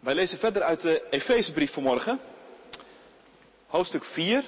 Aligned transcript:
Wij 0.00 0.14
lezen 0.14 0.38
verder 0.38 0.62
uit 0.62 0.80
de 0.80 1.08
Efezebrief 1.10 1.72
vanmorgen. 1.72 2.20
Hoofdstuk 3.66 4.04
4, 4.04 4.44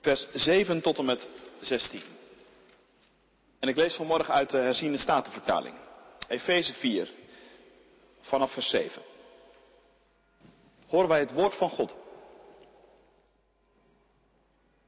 vers 0.00 0.26
7 0.32 0.80
tot 0.80 0.98
en 0.98 1.04
met 1.04 1.28
16. 1.60 2.02
En 3.58 3.68
ik 3.68 3.76
lees 3.76 3.94
vanmorgen 3.94 4.34
uit 4.34 4.50
de 4.50 4.58
herziende 4.58 4.98
statenvertaling. 4.98 5.74
Efeze 6.28 6.74
4, 6.74 7.10
vanaf 8.20 8.52
vers 8.52 8.68
7. 8.68 9.02
Horen 10.86 11.08
wij 11.08 11.20
het 11.20 11.32
woord 11.32 11.54
van 11.54 11.70
God. 11.70 11.96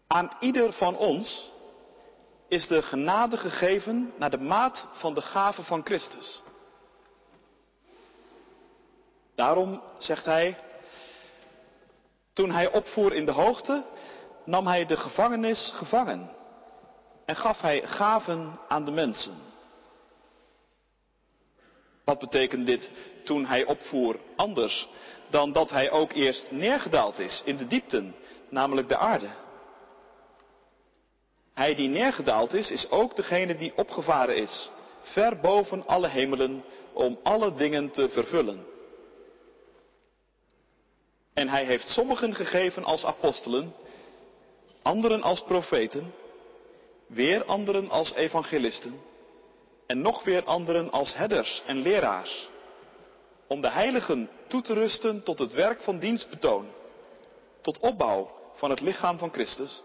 Aan 0.06 0.36
ieder 0.40 0.72
van 0.72 0.96
ons 0.96 1.50
is 2.48 2.66
de 2.66 2.82
genade 2.82 3.36
gegeven 3.36 4.12
naar 4.16 4.30
de 4.30 4.38
maat 4.38 4.86
van 4.92 5.14
de 5.14 5.22
gave 5.22 5.62
van 5.62 5.84
Christus. 5.84 6.42
Daarom 9.34 9.82
zegt 9.98 10.24
hij, 10.24 10.56
toen 12.32 12.50
hij 12.50 12.72
opvoer 12.72 13.12
in 13.12 13.24
de 13.24 13.32
hoogte, 13.32 13.84
nam 14.44 14.66
hij 14.66 14.86
de 14.86 14.96
gevangenis 14.96 15.72
gevangen 15.74 16.30
en 17.24 17.36
gaf 17.36 17.60
hij 17.60 17.82
gaven 17.86 18.58
aan 18.68 18.84
de 18.84 18.90
mensen. 18.90 19.34
Wat 22.04 22.18
betekent 22.18 22.66
dit 22.66 22.90
toen 23.24 23.46
hij 23.46 23.64
opvoer 23.64 24.16
anders 24.36 24.88
dan 25.30 25.52
dat 25.52 25.70
hij 25.70 25.90
ook 25.90 26.12
eerst 26.12 26.50
neergedaald 26.50 27.18
is 27.18 27.42
in 27.44 27.56
de 27.56 27.66
diepten, 27.66 28.14
namelijk 28.48 28.88
de 28.88 28.96
aarde? 28.96 29.28
Hij 31.54 31.74
die 31.74 31.88
neergedaald 31.88 32.54
is, 32.54 32.70
is 32.70 32.90
ook 32.90 33.16
degene 33.16 33.56
die 33.56 33.72
opgevaren 33.76 34.36
is, 34.36 34.70
ver 35.02 35.36
boven 35.40 35.86
alle 35.86 36.08
hemelen, 36.08 36.64
om 36.92 37.18
alle 37.22 37.54
dingen 37.54 37.90
te 37.90 38.08
vervullen. 38.08 38.71
En 41.34 41.48
hij 41.48 41.64
heeft 41.64 41.88
sommigen 41.88 42.34
gegeven 42.34 42.84
als 42.84 43.04
apostelen, 43.04 43.74
anderen 44.82 45.22
als 45.22 45.42
profeten, 45.42 46.14
weer 47.06 47.44
anderen 47.44 47.90
als 47.90 48.12
evangelisten 48.14 49.00
en 49.86 50.00
nog 50.00 50.24
weer 50.24 50.44
anderen 50.44 50.90
als 50.90 51.14
herders 51.14 51.62
en 51.66 51.76
leraars, 51.82 52.48
om 53.46 53.60
de 53.60 53.70
heiligen 53.70 54.30
toe 54.46 54.62
te 54.62 54.74
rusten 54.74 55.22
tot 55.22 55.38
het 55.38 55.52
werk 55.52 55.80
van 55.80 55.98
dienstbetoon, 55.98 56.66
tot 57.60 57.80
opbouw 57.80 58.30
van 58.54 58.70
het 58.70 58.80
lichaam 58.80 59.18
van 59.18 59.32
Christus, 59.32 59.82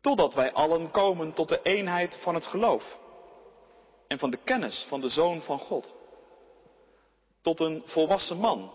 totdat 0.00 0.34
wij 0.34 0.52
allen 0.52 0.90
komen 0.90 1.32
tot 1.32 1.48
de 1.48 1.60
eenheid 1.62 2.18
van 2.22 2.34
het 2.34 2.46
geloof 2.46 2.98
en 4.08 4.18
van 4.18 4.30
de 4.30 4.38
kennis 4.44 4.86
van 4.88 5.00
de 5.00 5.08
Zoon 5.08 5.42
van 5.42 5.58
God, 5.58 5.92
tot 7.40 7.60
een 7.60 7.82
volwassen 7.86 8.36
man, 8.36 8.70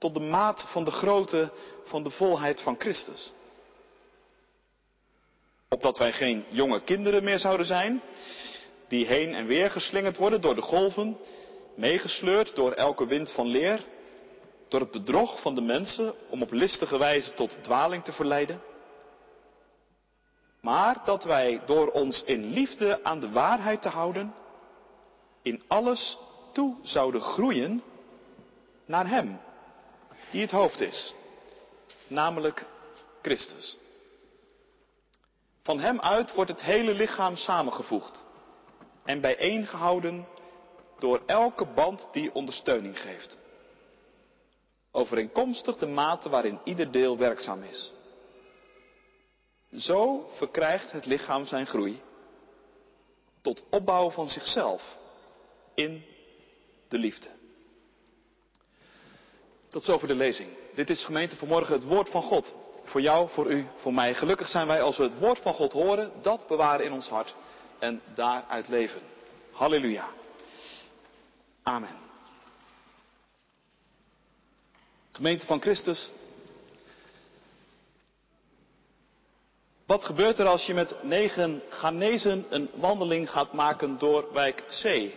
tot 0.00 0.14
de 0.14 0.20
maat 0.20 0.64
van 0.68 0.84
de 0.84 0.90
grootte 0.90 1.50
van 1.84 2.02
de 2.02 2.10
volheid 2.10 2.60
van 2.60 2.76
Christus. 2.78 3.32
Opdat 5.68 5.98
wij 5.98 6.12
geen 6.12 6.44
jonge 6.48 6.80
kinderen 6.82 7.24
meer 7.24 7.38
zouden 7.38 7.66
zijn, 7.66 8.02
die 8.88 9.06
heen 9.06 9.34
en 9.34 9.46
weer 9.46 9.70
geslingerd 9.70 10.16
worden 10.16 10.40
door 10.40 10.54
de 10.54 10.62
golven, 10.62 11.18
meegesleurd 11.74 12.54
door 12.54 12.72
elke 12.72 13.06
wind 13.06 13.32
van 13.32 13.46
leer, 13.46 13.84
door 14.68 14.80
het 14.80 14.90
bedrog 14.90 15.40
van 15.40 15.54
de 15.54 15.60
mensen 15.60 16.14
om 16.30 16.42
op 16.42 16.52
listige 16.52 16.98
wijze 16.98 17.34
tot 17.34 17.58
dwaling 17.62 18.04
te 18.04 18.12
verleiden. 18.12 18.62
Maar 20.60 21.02
dat 21.04 21.24
wij 21.24 21.62
door 21.66 21.90
ons 21.90 22.24
in 22.24 22.52
liefde 22.52 23.04
aan 23.04 23.20
de 23.20 23.30
waarheid 23.30 23.82
te 23.82 23.88
houden, 23.88 24.34
in 25.42 25.62
alles 25.66 26.18
toe 26.52 26.76
zouden 26.82 27.20
groeien 27.20 27.82
naar 28.86 29.08
Hem, 29.08 29.40
die 30.30 30.40
het 30.40 30.50
hoofd 30.50 30.80
is, 30.80 31.14
namelijk 32.06 32.64
Christus. 33.22 33.76
Van 35.62 35.80
Hem 35.80 36.00
uit 36.00 36.34
wordt 36.34 36.50
het 36.50 36.62
hele 36.62 36.94
lichaam 36.94 37.36
samengevoegd 37.36 38.24
en 39.04 39.20
bijeengehouden 39.20 40.26
door 40.98 41.22
elke 41.26 41.66
band 41.66 42.08
die 42.12 42.34
ondersteuning 42.34 43.00
geeft. 43.00 43.38
Overeenkomstig 44.90 45.76
de 45.76 45.86
mate 45.86 46.28
waarin 46.28 46.60
ieder 46.64 46.90
deel 46.90 47.18
werkzaam 47.18 47.62
is. 47.62 47.92
Zo 49.76 50.30
verkrijgt 50.32 50.92
het 50.92 51.06
lichaam 51.06 51.46
zijn 51.46 51.66
groei 51.66 52.02
tot 53.40 53.64
opbouw 53.70 54.10
van 54.10 54.28
zichzelf 54.28 54.96
in 55.74 56.04
de 56.88 56.98
liefde. 56.98 57.39
Tot 59.70 59.84
zover 59.84 60.08
de 60.08 60.14
lezing. 60.14 60.48
Dit 60.74 60.90
is 60.90 61.04
gemeente 61.04 61.36
vanmorgen 61.36 61.74
het 61.74 61.84
woord 61.84 62.08
van 62.08 62.22
God. 62.22 62.54
Voor 62.84 63.00
jou, 63.00 63.28
voor 63.28 63.50
u, 63.50 63.66
voor 63.76 63.94
mij. 63.94 64.14
Gelukkig 64.14 64.48
zijn 64.48 64.66
wij 64.66 64.82
als 64.82 64.96
we 64.96 65.02
het 65.02 65.18
woord 65.18 65.38
van 65.38 65.54
God 65.54 65.72
horen, 65.72 66.12
dat 66.22 66.46
bewaren 66.46 66.86
in 66.86 66.92
ons 66.92 67.08
hart 67.08 67.34
en 67.78 68.02
daaruit 68.14 68.68
leven. 68.68 69.00
Halleluja. 69.52 70.08
Amen. 71.62 71.96
Gemeente 75.12 75.46
van 75.46 75.60
Christus. 75.60 76.10
Wat 79.86 80.04
gebeurt 80.04 80.38
er 80.38 80.46
als 80.46 80.66
je 80.66 80.74
met 80.74 81.02
negen 81.02 81.62
Ghanese 81.68 82.44
een 82.50 82.70
wandeling 82.74 83.30
gaat 83.30 83.52
maken 83.52 83.98
door 83.98 84.32
wijk 84.32 84.64
C? 84.66 85.12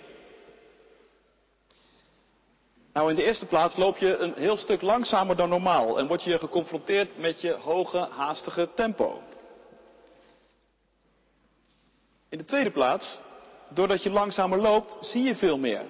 Nou, 2.94 3.10
in 3.10 3.16
de 3.16 3.24
eerste 3.24 3.46
plaats 3.46 3.76
loop 3.76 3.98
je 3.98 4.18
een 4.18 4.34
heel 4.34 4.58
stuk 4.58 4.82
langzamer 4.82 5.36
dan 5.36 5.50
normaal 5.50 6.00
en 6.00 6.08
word 6.08 6.24
je 6.24 6.40
geconfronteerd 6.40 7.18
met 7.18 7.42
je 7.42 7.52
hoge, 7.52 7.98
haastige 7.98 8.70
tempo. 8.76 9.22
In 12.30 12.38
de 12.38 12.46
tweede 12.46 12.72
plaats, 12.72 13.20
doordat 13.70 14.04
je 14.04 14.10
langzamer 14.10 14.60
loopt, 14.60 15.06
zie 15.06 15.24
je 15.24 15.36
veel 15.36 15.58
meer. 15.58 15.82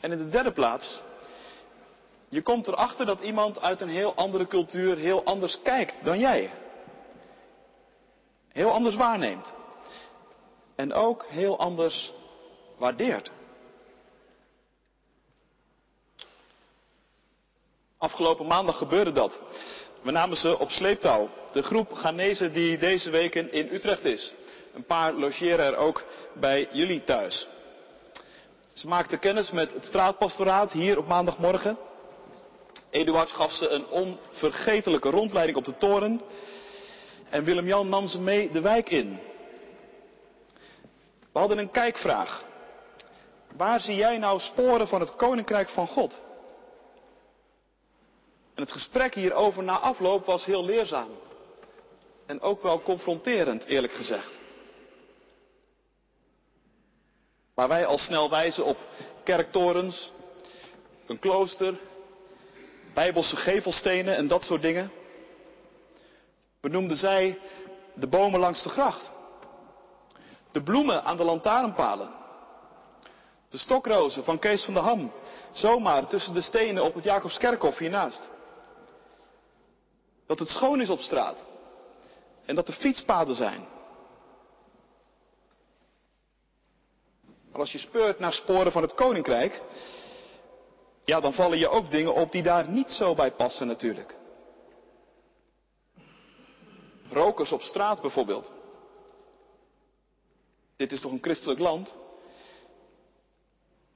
En 0.00 0.12
in 0.12 0.18
de 0.18 0.28
derde 0.28 0.52
plaats, 0.52 1.00
je 2.28 2.42
komt 2.42 2.66
erachter 2.66 3.06
dat 3.06 3.20
iemand 3.20 3.60
uit 3.60 3.80
een 3.80 3.88
heel 3.88 4.14
andere 4.14 4.46
cultuur 4.46 4.96
heel 4.96 5.24
anders 5.24 5.58
kijkt 5.62 6.04
dan 6.04 6.18
jij. 6.18 6.50
Heel 8.52 8.70
anders 8.70 8.96
waarneemt. 8.96 9.52
En 10.74 10.92
ook 10.92 11.24
heel 11.28 11.58
anders 11.58 12.12
waardeert. 12.76 13.30
Afgelopen 18.06 18.46
maandag 18.46 18.78
gebeurde 18.78 19.12
dat. 19.12 19.40
We 20.02 20.10
namen 20.10 20.36
ze 20.36 20.58
op 20.58 20.70
sleeptouw. 20.70 21.28
De 21.52 21.62
groep 21.62 21.92
Ghanese 21.92 22.52
die 22.52 22.78
deze 22.78 23.10
weken 23.10 23.52
in 23.52 23.68
Utrecht 23.72 24.04
is. 24.04 24.34
Een 24.74 24.84
paar 24.84 25.12
logeren 25.12 25.64
er 25.64 25.76
ook 25.76 26.04
bij 26.32 26.68
jullie 26.72 27.04
thuis. 27.04 27.46
Ze 28.72 28.88
maakten 28.88 29.18
kennis 29.18 29.50
met 29.50 29.72
het 29.72 29.84
straatpastoraat 29.84 30.72
hier 30.72 30.98
op 30.98 31.06
maandagmorgen. 31.06 31.78
Eduard 32.90 33.30
gaf 33.30 33.52
ze 33.52 33.68
een 33.68 33.86
onvergetelijke 33.86 35.10
rondleiding 35.10 35.58
op 35.58 35.64
de 35.64 35.76
toren. 35.76 36.20
En 37.30 37.44
Willem-Jan 37.44 37.88
nam 37.88 38.08
ze 38.08 38.20
mee 38.20 38.50
de 38.50 38.60
wijk 38.60 38.90
in. 38.90 39.18
We 41.32 41.38
hadden 41.38 41.58
een 41.58 41.70
kijkvraag. 41.70 42.44
Waar 43.56 43.80
zie 43.80 43.96
jij 43.96 44.18
nou 44.18 44.40
sporen 44.40 44.88
van 44.88 45.00
het 45.00 45.16
koninkrijk 45.16 45.68
van 45.68 45.86
God? 45.86 46.24
En 48.56 48.62
het 48.62 48.72
gesprek 48.72 49.14
hierover 49.14 49.62
na 49.62 49.78
afloop 49.78 50.24
was 50.24 50.44
heel 50.44 50.64
leerzaam. 50.64 51.10
En 52.26 52.40
ook 52.40 52.62
wel 52.62 52.82
confronterend, 52.82 53.64
eerlijk 53.64 53.92
gezegd. 53.92 54.38
Waar 57.54 57.68
wij 57.68 57.86
al 57.86 57.98
snel 57.98 58.30
wijzen 58.30 58.64
op 58.64 58.76
kerktorens, 59.24 60.10
een 61.06 61.18
klooster, 61.18 61.74
bijbelse 62.94 63.36
gevelstenen 63.36 64.16
en 64.16 64.28
dat 64.28 64.42
soort 64.42 64.62
dingen, 64.62 64.90
benoemden 66.60 66.96
zij 66.96 67.38
de 67.94 68.06
bomen 68.06 68.40
langs 68.40 68.62
de 68.62 68.68
gracht. 68.68 69.10
De 70.52 70.62
bloemen 70.62 71.04
aan 71.04 71.16
de 71.16 71.24
lantaarnpalen. 71.24 72.10
De 73.50 73.58
stokrozen 73.58 74.24
van 74.24 74.38
Kees 74.38 74.64
van 74.64 74.74
der 74.74 74.82
Ham, 74.82 75.12
zomaar 75.52 76.06
tussen 76.06 76.34
de 76.34 76.40
stenen 76.40 76.84
op 76.84 76.94
het 76.94 77.04
Jacobskerkhof 77.04 77.78
hiernaast. 77.78 78.34
Dat 80.26 80.38
het 80.38 80.48
schoon 80.48 80.80
is 80.80 80.90
op 80.90 81.00
straat. 81.00 81.36
En 82.44 82.54
dat 82.54 82.68
er 82.68 82.74
fietspaden 82.74 83.34
zijn. 83.34 83.66
Maar 87.50 87.60
als 87.60 87.72
je 87.72 87.78
speurt 87.78 88.18
naar 88.18 88.32
sporen 88.32 88.72
van 88.72 88.82
het 88.82 88.94
koninkrijk, 88.94 89.62
ja, 91.04 91.20
dan 91.20 91.32
vallen 91.32 91.58
je 91.58 91.68
ook 91.68 91.90
dingen 91.90 92.14
op 92.14 92.32
die 92.32 92.42
daar 92.42 92.68
niet 92.68 92.92
zo 92.92 93.14
bij 93.14 93.30
passen 93.30 93.66
natuurlijk. 93.66 94.14
Rokers 97.10 97.52
op 97.52 97.62
straat 97.62 98.00
bijvoorbeeld. 98.00 98.52
Dit 100.76 100.92
is 100.92 101.00
toch 101.00 101.12
een 101.12 101.22
christelijk 101.22 101.60
land? 101.60 101.94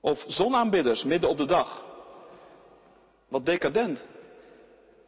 Of 0.01 0.25
zonaanbidders 0.27 1.05
midden 1.05 1.31
op 1.31 1.37
de 1.37 1.47
dag. 1.47 1.85
Wat 3.29 3.47
decadent. 3.47 4.01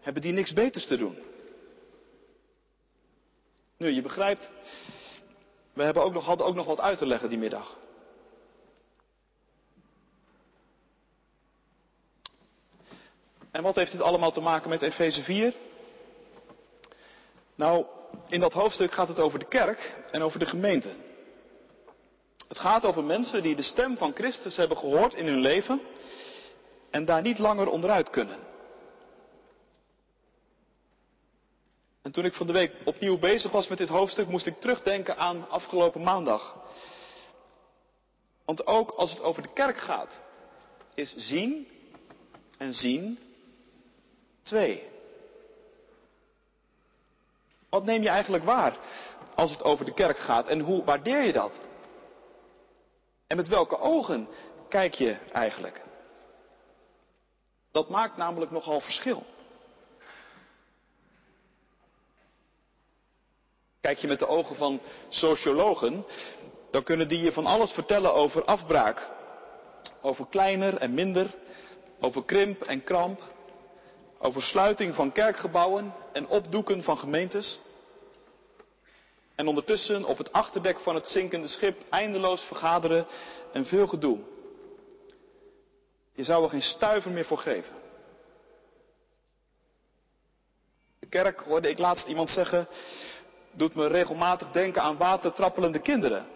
Hebben 0.02 0.22
die 0.22 0.32
niks 0.32 0.52
beters 0.52 0.86
te 0.86 0.96
doen? 0.96 1.18
Nu, 3.76 3.90
je 3.90 4.02
begrijpt, 4.02 4.50
we 5.72 5.82
hebben 5.82 6.02
ook 6.02 6.12
nog, 6.12 6.24
hadden 6.24 6.46
ook 6.46 6.54
nog 6.54 6.66
wat 6.66 6.80
uit 6.80 6.98
te 6.98 7.06
leggen 7.06 7.28
die 7.28 7.38
middag. 7.38 7.78
En 13.50 13.62
wat 13.62 13.74
heeft 13.74 13.92
dit 13.92 14.00
allemaal 14.00 14.32
te 14.32 14.40
maken 14.40 14.70
met 14.70 14.82
Efeze 14.82 15.22
4? 15.22 15.54
Nou, 17.54 17.86
in 18.28 18.40
dat 18.40 18.52
hoofdstuk 18.52 18.92
gaat 18.92 19.08
het 19.08 19.18
over 19.18 19.38
de 19.38 19.48
kerk 19.48 19.94
en 20.10 20.22
over 20.22 20.38
de 20.38 20.46
gemeente. 20.46 20.90
Het 22.48 22.58
gaat 22.58 22.84
over 22.84 23.04
mensen 23.04 23.42
die 23.42 23.56
de 23.56 23.62
stem 23.62 23.96
van 23.96 24.12
Christus 24.14 24.56
hebben 24.56 24.76
gehoord 24.76 25.14
in 25.14 25.26
hun 25.26 25.40
leven 25.40 25.80
en 26.90 27.04
daar 27.04 27.22
niet 27.22 27.38
langer 27.38 27.68
onderuit 27.68 28.10
kunnen. 28.10 28.51
En 32.12 32.18
toen 32.18 32.30
ik 32.30 32.36
van 32.36 32.46
de 32.46 32.52
week 32.52 32.72
opnieuw 32.84 33.18
bezig 33.18 33.50
was 33.50 33.68
met 33.68 33.78
dit 33.78 33.88
hoofdstuk, 33.88 34.28
moest 34.28 34.46
ik 34.46 34.60
terugdenken 34.60 35.16
aan 35.16 35.48
afgelopen 35.48 36.02
maandag. 36.02 36.56
Want 38.44 38.66
ook 38.66 38.90
als 38.90 39.10
het 39.10 39.22
over 39.22 39.42
de 39.42 39.52
kerk 39.52 39.76
gaat, 39.76 40.20
is 40.94 41.14
zien 41.16 41.68
en 42.58 42.74
zien 42.74 43.18
twee. 44.42 44.88
Wat 47.68 47.84
neem 47.84 48.02
je 48.02 48.08
eigenlijk 48.08 48.44
waar 48.44 48.76
als 49.34 49.50
het 49.50 49.62
over 49.62 49.84
de 49.84 49.94
kerk 49.94 50.18
gaat 50.18 50.46
en 50.46 50.60
hoe 50.60 50.84
waardeer 50.84 51.24
je 51.24 51.32
dat? 51.32 51.60
En 53.26 53.36
met 53.36 53.48
welke 53.48 53.78
ogen 53.78 54.28
kijk 54.68 54.94
je 54.94 55.12
eigenlijk? 55.32 55.82
Dat 57.70 57.88
maakt 57.88 58.16
namelijk 58.16 58.50
nogal 58.50 58.80
verschil. 58.80 59.24
Kijk 63.82 63.98
je 63.98 64.06
met 64.06 64.18
de 64.18 64.26
ogen 64.26 64.56
van 64.56 64.80
sociologen, 65.08 66.06
dan 66.70 66.82
kunnen 66.82 67.08
die 67.08 67.22
je 67.22 67.32
van 67.32 67.46
alles 67.46 67.70
vertellen 67.70 68.14
over 68.14 68.44
afbraak. 68.44 69.08
Over 70.02 70.26
kleiner 70.26 70.76
en 70.76 70.94
minder, 70.94 71.34
over 72.00 72.24
krimp 72.24 72.62
en 72.62 72.84
kramp, 72.84 73.22
over 74.18 74.42
sluiting 74.42 74.94
van 74.94 75.12
kerkgebouwen 75.12 75.94
en 76.12 76.28
opdoeken 76.28 76.82
van 76.82 76.98
gemeentes. 76.98 77.60
En 79.34 79.46
ondertussen 79.46 80.04
op 80.04 80.18
het 80.18 80.32
achterdek 80.32 80.78
van 80.78 80.94
het 80.94 81.08
zinkende 81.08 81.48
schip 81.48 81.76
eindeloos 81.90 82.42
vergaderen 82.42 83.06
en 83.52 83.66
veel 83.66 83.86
gedoe. 83.86 84.18
Je 86.14 86.24
zou 86.24 86.44
er 86.44 86.50
geen 86.50 86.62
stuiver 86.62 87.10
meer 87.10 87.24
voor 87.24 87.38
geven. 87.38 87.74
De 90.98 91.06
kerk, 91.08 91.40
hoorde 91.40 91.68
ik 91.68 91.78
laatst 91.78 92.06
iemand 92.06 92.30
zeggen, 92.30 92.68
doet 93.52 93.74
me 93.74 93.86
regelmatig 93.86 94.50
denken 94.50 94.82
aan 94.82 94.96
watertrappelende 94.96 95.78
kinderen. 95.78 96.26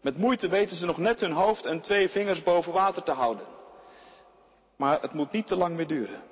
Met 0.00 0.16
moeite 0.16 0.48
weten 0.48 0.76
ze 0.76 0.86
nog 0.86 0.98
net 0.98 1.20
hun 1.20 1.32
hoofd 1.32 1.66
en 1.66 1.80
twee 1.80 2.08
vingers 2.08 2.42
boven 2.42 2.72
water 2.72 3.02
te 3.02 3.12
houden. 3.12 3.46
Maar 4.76 5.00
het 5.00 5.12
moet 5.12 5.32
niet 5.32 5.46
te 5.46 5.56
lang 5.56 5.76
meer 5.76 5.86
duren. 5.86 6.22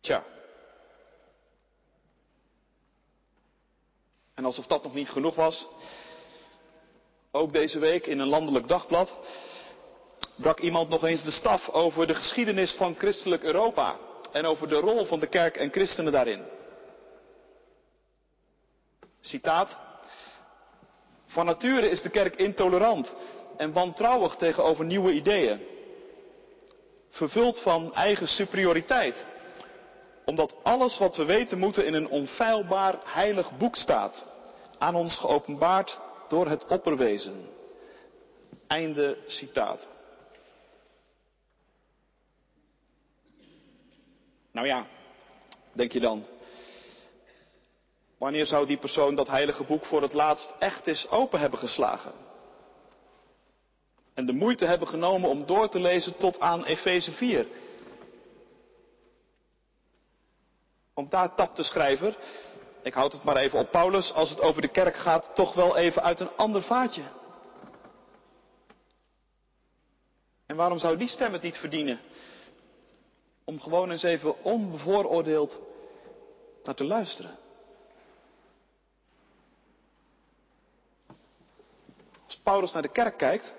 Tja. 0.00 0.24
En 4.34 4.44
alsof 4.44 4.66
dat 4.66 4.82
nog 4.82 4.94
niet 4.94 5.08
genoeg 5.10 5.34
was, 5.34 5.66
ook 7.30 7.52
deze 7.52 7.78
week 7.78 8.06
in 8.06 8.18
een 8.18 8.28
landelijk 8.28 8.68
dagblad 8.68 9.18
brak 10.36 10.60
iemand 10.60 10.88
nog 10.88 11.04
eens 11.04 11.24
de 11.24 11.30
staf 11.30 11.68
over 11.68 12.06
de 12.06 12.14
geschiedenis 12.14 12.72
van 12.72 12.94
christelijk 12.94 13.42
Europa 13.42 13.96
en 14.32 14.44
over 14.44 14.68
de 14.68 14.76
rol 14.76 15.04
van 15.04 15.20
de 15.20 15.26
kerk 15.26 15.56
en 15.56 15.70
christenen 15.70 16.12
daarin. 16.12 16.59
Citaat. 19.20 19.76
Van 21.26 21.46
nature 21.46 21.88
is 21.88 22.02
de 22.02 22.10
kerk 22.10 22.36
intolerant 22.36 23.14
en 23.56 23.72
wantrouwig 23.72 24.36
tegenover 24.36 24.84
nieuwe 24.84 25.12
ideeën. 25.12 25.60
Vervuld 27.10 27.60
van 27.60 27.94
eigen 27.94 28.28
superioriteit. 28.28 29.26
Omdat 30.24 30.56
alles 30.62 30.98
wat 30.98 31.16
we 31.16 31.24
weten 31.24 31.58
moeten 31.58 31.86
in 31.86 31.94
een 31.94 32.08
onfeilbaar 32.08 32.98
heilig 33.04 33.56
boek 33.58 33.76
staat. 33.76 34.24
Aan 34.78 34.94
ons 34.94 35.16
geopenbaard 35.16 36.00
door 36.28 36.48
het 36.48 36.66
opperwezen. 36.66 37.48
Einde 38.66 39.18
citaat. 39.26 39.88
Nou 44.52 44.66
ja, 44.66 44.86
denk 45.72 45.92
je 45.92 46.00
dan. 46.00 46.24
Wanneer 48.20 48.46
zou 48.46 48.66
die 48.66 48.76
persoon 48.76 49.14
dat 49.14 49.26
heilige 49.26 49.64
boek 49.64 49.84
voor 49.84 50.02
het 50.02 50.12
laatst 50.12 50.52
echt 50.58 50.86
eens 50.86 51.10
open 51.10 51.40
hebben 51.40 51.58
geslagen? 51.58 52.12
En 54.14 54.26
de 54.26 54.32
moeite 54.32 54.64
hebben 54.64 54.88
genomen 54.88 55.30
om 55.30 55.46
door 55.46 55.68
te 55.68 55.80
lezen 55.80 56.16
tot 56.16 56.40
aan 56.40 56.64
Efeze 56.64 57.12
4. 57.12 57.46
Want 60.94 61.10
daar 61.10 61.34
tapt 61.34 61.56
de 61.56 61.62
schrijver, 61.62 62.16
ik 62.82 62.94
houd 62.94 63.12
het 63.12 63.24
maar 63.24 63.36
even 63.36 63.58
op 63.58 63.70
Paulus, 63.70 64.12
als 64.12 64.30
het 64.30 64.40
over 64.40 64.62
de 64.62 64.70
kerk 64.70 64.96
gaat, 64.96 65.30
toch 65.34 65.54
wel 65.54 65.76
even 65.76 66.02
uit 66.02 66.20
een 66.20 66.36
ander 66.36 66.62
vaatje. 66.62 67.02
En 70.46 70.56
waarom 70.56 70.78
zou 70.78 70.96
die 70.96 71.08
stem 71.08 71.32
het 71.32 71.42
niet 71.42 71.56
verdienen? 71.56 72.00
Om 73.44 73.60
gewoon 73.60 73.90
eens 73.90 74.02
even 74.02 74.44
onbevooroordeeld 74.44 75.60
naar 76.64 76.74
te 76.74 76.84
luisteren. 76.84 77.48
Paulus 82.42 82.72
naar 82.72 82.82
de 82.82 82.92
kerk 82.92 83.16
kijkt, 83.16 83.54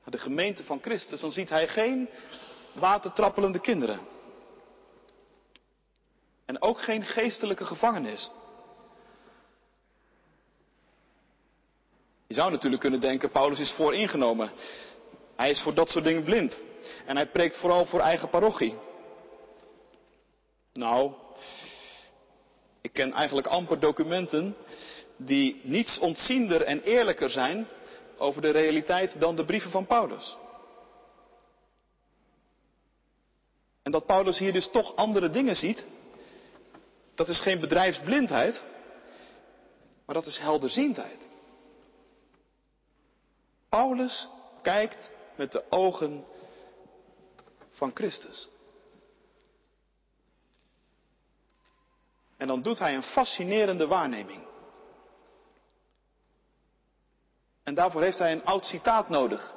naar 0.00 0.10
de 0.10 0.18
gemeente 0.18 0.64
van 0.64 0.80
Christus, 0.80 1.20
dan 1.20 1.32
ziet 1.32 1.48
hij 1.48 1.68
geen 1.68 2.08
watertrappelende 2.72 3.60
kinderen. 3.60 4.00
En 6.44 6.62
ook 6.62 6.80
geen 6.80 7.04
geestelijke 7.04 7.64
gevangenis. 7.64 8.30
Je 12.26 12.34
zou 12.34 12.50
natuurlijk 12.50 12.80
kunnen 12.80 13.00
denken, 13.00 13.30
Paulus 13.30 13.58
is 13.58 13.72
vooringenomen. 13.72 14.50
Hij 15.36 15.50
is 15.50 15.62
voor 15.62 15.74
dat 15.74 15.88
soort 15.88 16.04
dingen 16.04 16.24
blind. 16.24 16.60
En 17.06 17.16
hij 17.16 17.26
preekt 17.26 17.56
vooral 17.56 17.86
voor 17.86 18.00
eigen 18.00 18.28
parochie. 18.28 18.74
Nou, 20.72 21.12
ik 22.80 22.92
ken 22.92 23.12
eigenlijk 23.12 23.46
amper 23.46 23.80
documenten 23.80 24.56
die 25.24 25.60
niets 25.62 25.98
ontziender 25.98 26.62
en 26.62 26.82
eerlijker 26.82 27.30
zijn 27.30 27.66
over 28.16 28.42
de 28.42 28.50
realiteit 28.50 29.20
dan 29.20 29.36
de 29.36 29.44
brieven 29.44 29.70
van 29.70 29.86
Paulus. 29.86 30.36
En 33.82 33.92
dat 33.92 34.06
Paulus 34.06 34.38
hier 34.38 34.52
dus 34.52 34.70
toch 34.70 34.96
andere 34.96 35.30
dingen 35.30 35.56
ziet, 35.56 35.84
dat 37.14 37.28
is 37.28 37.40
geen 37.40 37.60
bedrijfsblindheid, 37.60 38.62
maar 40.06 40.14
dat 40.14 40.26
is 40.26 40.38
helderziendheid. 40.38 41.26
Paulus 43.68 44.28
kijkt 44.62 45.10
met 45.36 45.52
de 45.52 45.64
ogen 45.70 46.24
van 47.70 47.90
Christus. 47.94 48.48
En 52.36 52.46
dan 52.46 52.62
doet 52.62 52.78
hij 52.78 52.94
een 52.94 53.02
fascinerende 53.02 53.86
waarneming. 53.86 54.53
En 57.64 57.74
daarvoor 57.74 58.02
heeft 58.02 58.18
hij 58.18 58.32
een 58.32 58.44
oud 58.44 58.66
citaat 58.66 59.08
nodig 59.08 59.54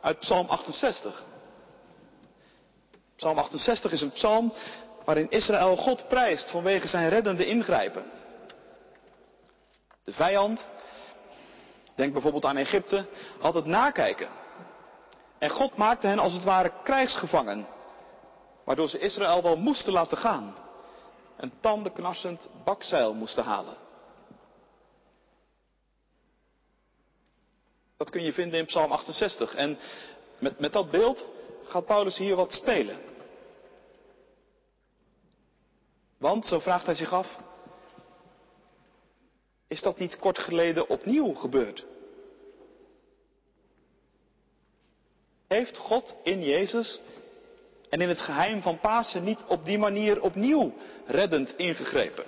uit 0.00 0.18
Psalm 0.18 0.48
68. 0.48 1.24
Psalm 3.16 3.38
68 3.38 3.92
is 3.92 4.00
een 4.00 4.12
psalm 4.12 4.52
waarin 5.04 5.30
Israël 5.30 5.76
God 5.76 6.08
prijst 6.08 6.50
vanwege 6.50 6.86
zijn 6.86 7.08
reddende 7.08 7.46
ingrijpen. 7.46 8.04
De 10.04 10.12
vijand, 10.12 10.66
denk 11.94 12.12
bijvoorbeeld 12.12 12.44
aan 12.44 12.56
Egypte, 12.56 13.06
had 13.40 13.54
het 13.54 13.66
nakijken. 13.66 14.28
En 15.38 15.50
God 15.50 15.76
maakte 15.76 16.06
hen 16.06 16.18
als 16.18 16.32
het 16.32 16.44
ware 16.44 16.72
krijgsgevangen, 16.82 17.66
waardoor 18.64 18.88
ze 18.88 18.98
Israël 18.98 19.42
wel 19.42 19.56
moesten 19.56 19.92
laten 19.92 20.18
gaan. 20.18 20.54
Een 21.36 21.52
tandenknarsend 21.60 22.48
bakzeil 22.64 23.14
moesten 23.14 23.44
halen. 23.44 23.87
Dat 28.08 28.16
kun 28.16 28.26
je 28.26 28.32
vinden 28.32 28.58
in 28.58 28.66
Psalm 28.66 28.92
68. 28.92 29.54
En 29.54 29.78
met, 30.38 30.58
met 30.58 30.72
dat 30.72 30.90
beeld 30.90 31.26
gaat 31.64 31.86
Paulus 31.86 32.16
hier 32.16 32.36
wat 32.36 32.52
spelen. 32.52 33.00
Want, 36.18 36.46
zo 36.46 36.58
vraagt 36.58 36.86
hij 36.86 36.94
zich 36.94 37.12
af, 37.12 37.36
is 39.66 39.82
dat 39.82 39.98
niet 39.98 40.18
kort 40.18 40.38
geleden 40.38 40.88
opnieuw 40.88 41.34
gebeurd? 41.34 41.84
Heeft 45.48 45.76
God 45.76 46.16
in 46.22 46.42
Jezus 46.42 47.00
en 47.88 48.00
in 48.00 48.08
het 48.08 48.20
geheim 48.20 48.62
van 48.62 48.80
Pasen 48.80 49.24
niet 49.24 49.44
op 49.48 49.64
die 49.64 49.78
manier 49.78 50.20
opnieuw 50.20 50.72
reddend 51.06 51.56
ingegrepen? 51.56 52.24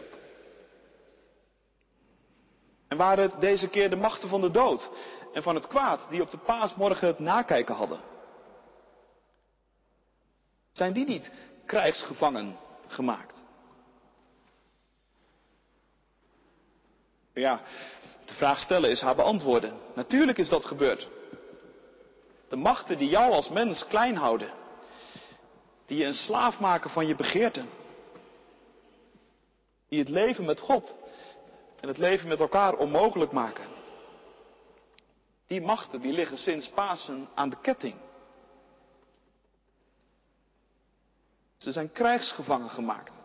En 2.88 2.96
waren 2.96 3.30
het 3.30 3.40
deze 3.40 3.68
keer 3.68 3.90
de 3.90 3.96
machten 3.96 4.28
van 4.28 4.40
de 4.40 4.50
dood 4.50 4.90
en 5.32 5.42
van 5.42 5.54
het 5.54 5.66
kwaad 5.66 6.00
die 6.10 6.22
op 6.22 6.30
de 6.30 6.38
paasmorgen 6.38 7.06
het 7.06 7.18
nakijken 7.18 7.75
hadden? 7.75 8.00
Zijn 10.72 10.92
die 10.92 11.04
niet 11.04 11.30
krijgsgevangen 11.66 12.56
gemaakt? 12.87 13.44
Ja, 17.34 17.60
de 18.25 18.34
vraag 18.34 18.58
stellen 18.58 18.90
is 18.90 19.00
haar 19.00 19.14
beantwoorden. 19.14 19.78
Natuurlijk 19.94 20.38
is 20.38 20.49
dat 20.49 20.64
gebeurd. 20.64 21.08
De 22.49 22.56
machten 22.56 22.99
die 22.99 23.08
jou 23.08 23.32
als 23.32 23.49
mens 23.49 23.87
klein 23.87 24.16
houden. 24.16 24.50
Die 25.87 25.99
je 25.99 26.04
een 26.04 26.14
slaaf 26.14 26.60
maken 26.60 26.90
van 26.90 27.06
je 27.06 27.14
begeerten. 27.14 27.68
Die 29.88 29.99
het 29.99 30.08
leven 30.08 30.44
met 30.44 30.60
God 30.60 30.96
en 31.80 31.88
het 31.88 31.99
leven 31.99 32.28
met 32.28 32.40
elkaar 32.40 32.75
onmogelijk 32.75 33.32
maken. 33.32 33.69
Die 35.50 35.61
machten 35.61 36.00
die 36.00 36.12
liggen 36.12 36.38
sinds 36.38 36.69
Pasen 36.69 37.28
aan 37.35 37.50
de 37.50 37.61
ketting. 37.61 37.95
Ze 41.57 41.73
zijn 41.73 41.92
krijgsgevangen 41.92 42.71
gemaakt. 42.71 43.19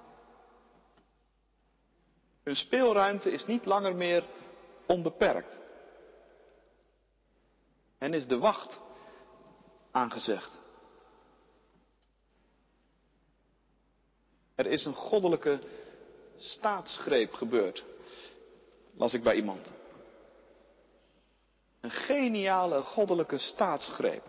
Hun 2.43 2.55
speelruimte 2.55 3.31
is 3.31 3.45
niet 3.45 3.65
langer 3.65 3.95
meer 3.95 4.27
onbeperkt. 4.87 5.59
En 7.97 8.13
is 8.13 8.27
de 8.27 8.37
wacht 8.37 8.79
aangezegd. 9.91 10.51
Er 14.55 14.65
is 14.65 14.85
een 14.85 14.93
goddelijke 14.93 15.59
staatsgreep 16.37 17.33
gebeurd, 17.33 17.85
las 18.93 19.13
ik 19.13 19.23
bij 19.23 19.35
iemand. 19.35 19.74
Een 21.85 21.91
geniale 21.91 22.81
goddelijke 22.81 23.37
staatsgreep. 23.37 24.23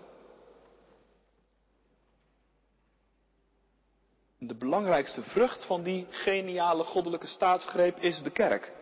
De 4.39 4.55
belangrijkste 4.55 5.23
vrucht 5.23 5.65
van 5.65 5.83
die 5.83 6.07
geniale 6.11 6.85
goddelijke 6.85 7.27
staatsgreep 7.27 7.99
is 7.99 8.23
de 8.23 8.31
kerk. 8.31 8.73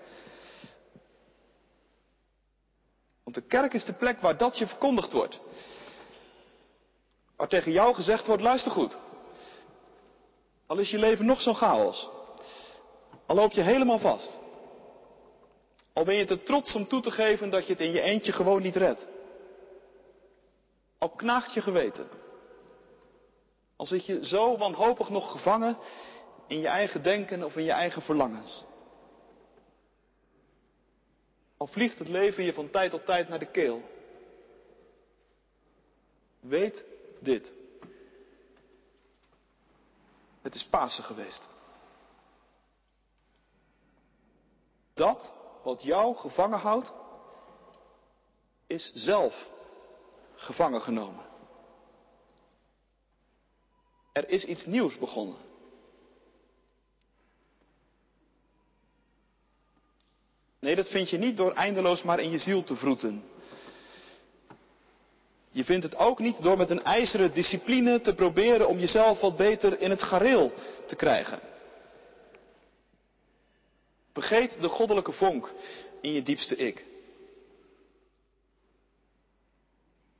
Want 3.22 3.36
de 3.36 3.46
kerk 3.46 3.74
is 3.74 3.84
de 3.84 3.94
plek 3.94 4.20
waar 4.20 4.36
dat 4.36 4.58
je 4.58 4.66
verkondigd 4.66 5.12
wordt. 5.12 5.40
Waar 7.36 7.48
tegen 7.48 7.72
jou 7.72 7.94
gezegd 7.94 8.26
wordt, 8.26 8.42
luister 8.42 8.72
goed. 8.72 8.96
Al 10.66 10.78
is 10.78 10.90
je 10.90 10.98
leven 10.98 11.26
nog 11.26 11.40
zo'n 11.40 11.54
chaos. 11.54 12.10
Al 13.26 13.36
loop 13.36 13.52
je 13.52 13.62
helemaal 13.62 13.98
vast. 13.98 14.38
Al 15.94 16.04
ben 16.04 16.14
je 16.14 16.24
te 16.24 16.42
trots 16.42 16.74
om 16.74 16.88
toe 16.88 17.00
te 17.00 17.10
geven 17.10 17.50
dat 17.50 17.66
je 17.66 17.72
het 17.72 17.80
in 17.80 17.92
je 17.92 18.00
eentje 18.00 18.32
gewoon 18.32 18.62
niet 18.62 18.76
redt. 18.76 19.06
Al 20.98 21.10
knaagt 21.10 21.54
je 21.54 21.62
geweten. 21.62 22.08
Al 23.76 23.86
zit 23.86 24.06
je 24.06 24.26
zo 24.26 24.56
wanhopig 24.56 25.08
nog 25.08 25.30
gevangen 25.30 25.78
in 26.46 26.58
je 26.58 26.68
eigen 26.68 27.02
denken 27.02 27.44
of 27.44 27.56
in 27.56 27.64
je 27.64 27.72
eigen 27.72 28.02
verlangens. 28.02 28.64
Al 31.56 31.66
vliegt 31.66 31.98
het 31.98 32.08
leven 32.08 32.44
je 32.44 32.52
van 32.52 32.70
tijd 32.70 32.90
tot 32.90 33.06
tijd 33.06 33.28
naar 33.28 33.38
de 33.38 33.50
keel. 33.50 33.82
Weet 36.40 36.84
dit. 37.20 37.52
Het 40.42 40.54
is 40.54 40.64
Pasen 40.64 41.04
geweest. 41.04 41.48
Dat 44.94 45.32
wat 45.64 45.82
jou 45.82 46.16
gevangen 46.16 46.58
houdt, 46.58 46.92
is 48.66 48.90
zelf 48.94 49.48
gevangen 50.34 50.80
genomen. 50.80 51.24
Er 54.12 54.28
is 54.28 54.44
iets 54.44 54.66
nieuws 54.66 54.98
begonnen. 54.98 55.36
Nee, 60.58 60.74
dat 60.74 60.88
vind 60.88 61.10
je 61.10 61.18
niet 61.18 61.36
door 61.36 61.52
eindeloos 61.52 62.02
maar 62.02 62.20
in 62.20 62.30
je 62.30 62.38
ziel 62.38 62.64
te 62.64 62.76
vroeten. 62.76 63.24
Je 65.50 65.64
vindt 65.64 65.84
het 65.84 65.96
ook 65.96 66.18
niet 66.18 66.42
door 66.42 66.56
met 66.56 66.70
een 66.70 66.82
ijzeren 66.82 67.34
discipline 67.34 68.00
te 68.00 68.14
proberen 68.14 68.68
om 68.68 68.78
jezelf 68.78 69.20
wat 69.20 69.36
beter 69.36 69.80
in 69.80 69.90
het 69.90 70.02
gareel 70.02 70.52
te 70.86 70.96
krijgen. 70.96 71.53
Vergeet 74.14 74.60
de 74.60 74.68
goddelijke 74.68 75.12
vonk 75.12 75.52
in 76.00 76.12
je 76.12 76.22
diepste 76.22 76.56
ik. 76.56 76.84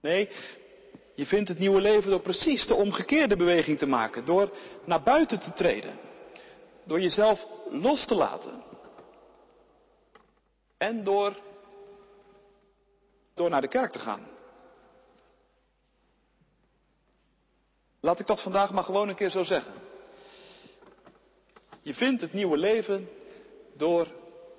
Nee, 0.00 0.30
je 1.14 1.26
vindt 1.26 1.48
het 1.48 1.58
nieuwe 1.58 1.80
leven 1.80 2.10
door 2.10 2.20
precies 2.20 2.66
de 2.66 2.74
omgekeerde 2.74 3.36
beweging 3.36 3.78
te 3.78 3.86
maken. 3.86 4.24
Door 4.24 4.52
naar 4.84 5.02
buiten 5.02 5.40
te 5.40 5.52
treden. 5.52 5.98
Door 6.84 7.00
jezelf 7.00 7.46
los 7.70 8.06
te 8.06 8.14
laten. 8.14 8.62
En 10.76 11.04
door, 11.04 11.36
door 13.34 13.50
naar 13.50 13.60
de 13.60 13.68
kerk 13.68 13.92
te 13.92 13.98
gaan. 13.98 14.28
Laat 18.00 18.20
ik 18.20 18.26
dat 18.26 18.42
vandaag 18.42 18.70
maar 18.70 18.84
gewoon 18.84 19.08
een 19.08 19.14
keer 19.14 19.30
zo 19.30 19.42
zeggen. 19.42 19.74
Je 21.82 21.94
vindt 21.94 22.20
het 22.20 22.32
nieuwe 22.32 22.56
leven 22.56 23.08
door 23.76 24.06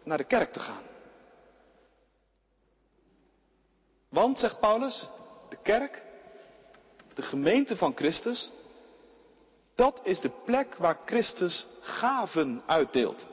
naar 0.04 0.18
de 0.18 0.24
kerk 0.24 0.54
te 0.54 0.60
gaan. 0.60 0.84
Want, 4.10 4.40
zegt 4.40 4.60
Paulus, 4.60 5.10
de 5.50 5.58
kerk 5.62 6.04
de 7.14 7.22
gemeente 7.22 7.78
van 7.78 7.96
Christus, 7.96 8.52
dat 9.76 10.00
is 10.04 10.20
de 10.20 10.32
plek 10.46 10.76
waar 10.76 11.00
Christus 11.06 11.66
gaven 11.82 12.64
uitdeelt. 12.66 13.28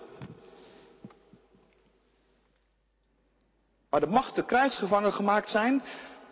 Waar 3.88 4.00
de 4.00 4.06
machten 4.06 4.46
krijgsgevangen 4.46 5.12
gemaakt 5.12 5.48
zijn, 5.48 5.82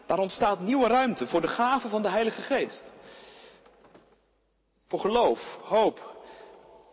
daar 0.07 0.19
ontstaat 0.19 0.61
nieuwe 0.61 0.87
ruimte 0.87 1.27
voor 1.29 1.41
de 1.41 1.49
gaven 1.49 1.91
van 1.91 2.03
de 2.03 2.09
Heilige 2.09 2.43
Geest. 2.43 2.85
Voor 4.89 5.01
geloof, 5.01 5.59
hoop, 5.63 6.25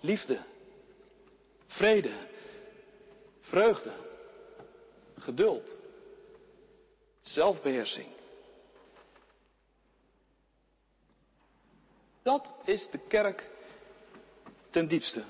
liefde, 0.02 0.40
vrede, 1.68 2.14
vreugde, 3.48 3.92
geduld, 5.18 5.76
zelfbeheersing. 7.22 8.08
Dat 12.24 12.52
is 12.66 12.90
de 12.90 13.00
kerk 13.08 13.50
ten 14.70 14.88
diepste. 14.88 15.24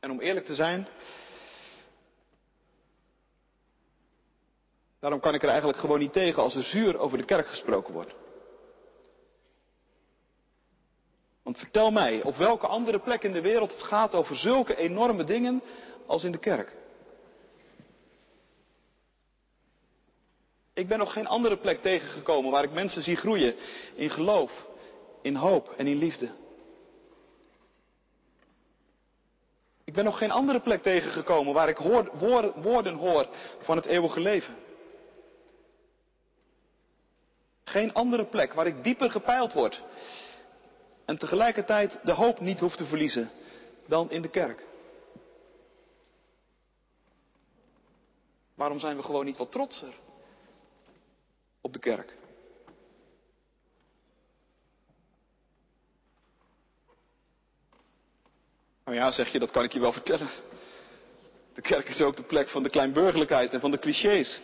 En 0.00 0.10
om 0.10 0.20
eerlijk 0.20 0.46
te 0.46 0.54
zijn, 0.54 0.88
daarom 4.98 5.20
kan 5.20 5.34
ik 5.34 5.42
er 5.42 5.48
eigenlijk 5.48 5.78
gewoon 5.78 5.98
niet 5.98 6.12
tegen 6.12 6.42
als 6.42 6.54
er 6.54 6.62
zuur 6.62 6.98
over 6.98 7.18
de 7.18 7.24
kerk 7.24 7.46
gesproken 7.46 7.92
wordt. 7.92 8.19
Want 11.50 11.62
vertel 11.62 11.90
mij 11.90 12.22
op 12.22 12.36
welke 12.36 12.66
andere 12.66 12.98
plek 12.98 13.22
in 13.22 13.32
de 13.32 13.40
wereld 13.40 13.70
het 13.70 13.82
gaat 13.82 14.14
over 14.14 14.36
zulke 14.36 14.76
enorme 14.76 15.24
dingen 15.24 15.62
als 16.06 16.24
in 16.24 16.32
de 16.32 16.38
kerk. 16.38 16.76
Ik 20.74 20.88
ben 20.88 20.98
nog 20.98 21.12
geen 21.12 21.26
andere 21.26 21.56
plek 21.56 21.82
tegengekomen 21.82 22.50
waar 22.50 22.64
ik 22.64 22.72
mensen 22.72 23.02
zie 23.02 23.16
groeien 23.16 23.54
in 23.94 24.10
geloof, 24.10 24.66
in 25.22 25.34
hoop 25.34 25.74
en 25.76 25.86
in 25.86 25.96
liefde. 25.96 26.30
Ik 29.84 29.92
ben 29.92 30.04
nog 30.04 30.18
geen 30.18 30.30
andere 30.30 30.60
plek 30.60 30.82
tegengekomen 30.82 31.54
waar 31.54 31.68
ik 31.68 31.76
hoor, 31.76 32.10
woorden 32.62 32.94
hoor 32.94 33.28
van 33.60 33.76
het 33.76 33.86
eeuwige 33.86 34.20
leven. 34.20 34.56
Geen 37.64 37.92
andere 37.92 38.24
plek 38.24 38.52
waar 38.52 38.66
ik 38.66 38.84
dieper 38.84 39.10
gepeild 39.10 39.52
word 39.52 39.82
en 41.10 41.18
tegelijkertijd 41.18 41.98
de 42.02 42.12
hoop 42.12 42.40
niet 42.40 42.58
hoef 42.58 42.76
te 42.76 42.86
verliezen 42.86 43.30
dan 43.86 44.10
in 44.10 44.22
de 44.22 44.28
kerk. 44.28 44.64
Waarom 48.54 48.78
zijn 48.78 48.96
we 48.96 49.02
gewoon 49.02 49.24
niet 49.24 49.36
wat 49.36 49.52
trotser? 49.52 49.92
op 51.60 51.72
de 51.72 51.78
kerk. 51.78 52.16
Nou 58.84 58.96
ja, 58.96 59.10
zeg 59.10 59.32
je, 59.32 59.38
dat 59.38 59.50
kan 59.50 59.64
ik 59.64 59.72
je 59.72 59.80
wel 59.80 59.92
vertellen. 59.92 60.28
De 61.54 61.60
kerk 61.60 61.88
is 61.88 62.00
ook 62.00 62.16
de 62.16 62.22
plek 62.22 62.48
van 62.48 62.62
de 62.62 62.70
kleinburgerlijkheid 62.70 63.52
en 63.52 63.60
van 63.60 63.70
de 63.70 63.78
clichés. 63.78 64.40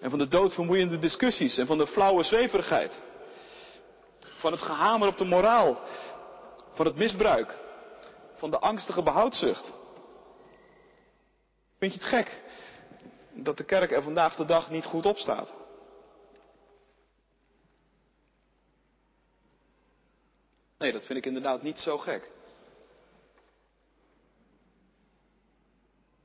En 0.00 0.10
van 0.10 0.18
de 0.18 0.28
doodvermoeiende 0.28 0.98
discussies 0.98 1.58
en 1.58 1.66
van 1.66 1.78
de 1.78 1.86
flauwe 1.86 2.22
zweverigheid. 2.22 3.00
Van 4.42 4.52
het 4.52 4.62
gehamer 4.62 5.08
op 5.08 5.16
de 5.16 5.24
moraal. 5.24 5.78
Van 6.72 6.86
het 6.86 6.96
misbruik. 6.96 7.58
Van 8.34 8.50
de 8.50 8.58
angstige 8.58 9.02
behoudzucht. 9.02 9.72
Vind 11.78 11.92
je 11.92 11.98
het 11.98 12.08
gek 12.08 12.42
dat 13.32 13.56
de 13.56 13.64
kerk 13.64 13.92
er 13.92 14.02
vandaag 14.02 14.36
de 14.36 14.44
dag 14.44 14.70
niet 14.70 14.84
goed 14.84 15.06
op 15.06 15.18
staat? 15.18 15.52
Nee, 20.78 20.92
dat 20.92 21.02
vind 21.02 21.18
ik 21.18 21.26
inderdaad 21.26 21.62
niet 21.62 21.78
zo 21.78 21.98
gek. 21.98 22.30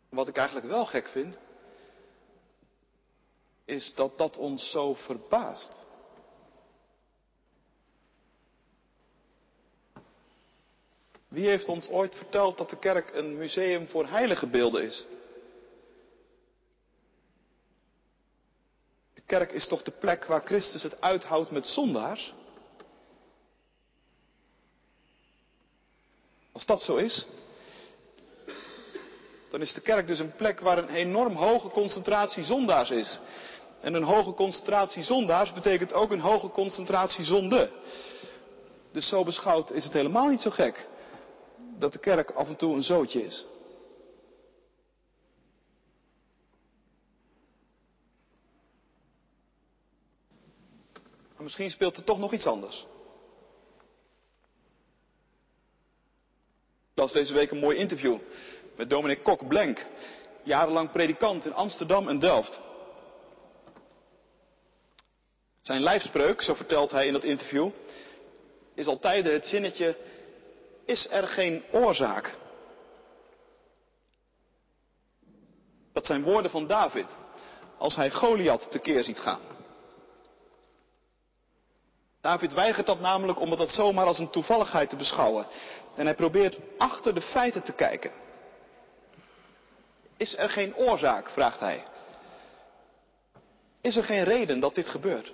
Wat 0.10 0.28
ik 0.28 0.38
eigenlijk 0.38 0.68
wel 0.68 0.86
gek 0.86 1.08
vind, 1.08 1.38
is 3.66 3.94
dat 3.96 4.18
dat 4.18 4.38
ons 4.38 4.72
zo 4.72 4.94
verbaast. 4.94 5.86
Wie 11.28 11.48
heeft 11.48 11.68
ons 11.68 11.90
ooit 11.90 12.16
verteld 12.16 12.58
dat 12.58 12.70
de 12.70 12.80
kerk 12.80 13.14
een 13.14 13.38
museum 13.38 13.88
voor 13.88 14.08
heilige 14.08 14.48
beelden 14.48 14.84
is? 14.84 15.06
De 19.14 19.22
kerk 19.26 19.52
is 19.52 19.68
toch 19.68 19.84
de 19.84 19.92
plek 19.92 20.26
waar 20.26 20.42
Christus 20.46 20.84
het 20.84 21.02
uithoudt 21.02 21.52
met 21.52 21.68
zondaars? 21.68 22.34
Als 26.52 26.66
dat 26.66 26.82
zo 26.82 26.96
is, 26.96 27.26
dan 29.50 29.62
is 29.62 29.74
de 29.74 29.82
kerk 29.82 30.08
dus 30.08 30.20
een 30.20 30.36
plek 30.36 30.60
waar 30.60 30.78
een 30.78 30.90
enorm 30.90 31.36
hoge 31.36 31.70
concentratie 31.70 32.44
zondaars 32.44 32.90
is. 32.90 33.20
En 33.82 33.94
een 33.94 34.04
hoge 34.04 34.34
concentratie 34.34 35.04
zondaars 35.04 35.54
betekent 35.54 35.94
ook 35.94 36.12
een 36.12 36.20
hoge 36.20 36.50
concentratie 36.50 37.24
zonde. 37.24 37.70
Dus 38.92 39.08
zo 39.08 39.24
beschouwd 39.24 39.72
is 39.72 39.84
het 39.84 39.94
helemaal 39.94 40.28
niet 40.28 40.42
zo 40.42 40.50
gek 40.50 40.88
dat 41.80 41.92
de 41.92 42.00
kerk 42.00 42.32
af 42.32 42.48
en 42.48 42.56
toe 42.56 42.76
een 42.76 42.84
zootje 42.84 43.24
is. 43.24 43.46
Maar 51.36 51.44
misschien 51.44 51.72
speelt 51.72 51.98
er 51.98 52.04
toch 52.04 52.20
nog 52.20 52.34
iets 52.34 52.46
anders. 52.46 52.86
Ik 56.92 57.04
las 57.04 57.12
deze 57.12 57.34
week 57.34 57.52
een 57.52 57.60
mooi 57.60 57.78
interview 57.78 58.18
met 58.76 58.90
dominee 58.90 59.22
Kok 59.22 59.48
Blank, 59.48 59.86
jarenlang 60.44 60.92
predikant 60.92 61.46
in 61.46 61.54
Amsterdam 61.54 62.08
en 62.08 62.20
Delft. 62.20 62.62
Zijn 65.62 65.82
lijfspreuk, 65.82 66.42
zo 66.42 66.54
vertelt 66.54 66.92
hij 66.92 67.08
in 67.08 67.14
dat 67.14 67.24
interview, 67.24 67.70
is 68.74 68.88
altijd 68.88 69.26
het 69.26 69.46
zinnetje, 69.46 69.98
is 70.88 71.10
er 71.10 71.28
geen 71.28 71.64
oorzaak? 71.72 72.36
Dat 75.94 76.06
zijn 76.06 76.24
woorden 76.24 76.52
van 76.52 76.68
David, 76.68 77.08
als 77.78 77.96
hij 77.96 78.12
Goliath 78.12 78.72
tekeer 78.72 79.04
ziet 79.04 79.20
gaan. 79.20 79.42
David 82.22 82.54
weigert 82.54 82.86
dat 82.86 83.00
namelijk 83.00 83.40
om 83.40 83.50
dat 83.50 83.70
zomaar 83.70 84.06
als 84.06 84.20
een 84.20 84.30
toevalligheid 84.30 84.90
te 84.90 84.96
beschouwen. 84.96 85.48
En 85.96 86.06
hij 86.06 86.16
probeert 86.16 86.58
achter 86.78 87.14
de 87.14 87.22
feiten 87.22 87.64
te 87.64 87.74
kijken. 87.74 88.12
Is 90.18 90.38
er 90.38 90.50
geen 90.50 90.76
oorzaak, 90.76 91.30
vraagt 91.30 91.60
hij. 91.60 91.84
Is 93.82 93.96
er 93.96 94.04
geen 94.04 94.24
reden 94.24 94.60
dat 94.60 94.76
dit 94.76 94.90
gebeurt? 94.90 95.34